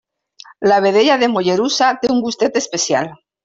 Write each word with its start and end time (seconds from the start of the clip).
La 0.67 0.79
vedella 0.85 1.19
de 1.25 1.29
Mollerussa 1.35 1.91
té 2.03 2.13
un 2.17 2.25
gustet 2.27 2.61
especial. 2.65 3.15